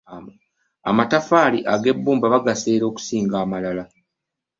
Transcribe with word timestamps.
Amatoffaali 0.89 1.59
ge 1.83 1.91
bbumba 1.97 2.27
bagaseera 2.33 2.83
okusinga 2.87 3.35
amalala. 3.43 3.83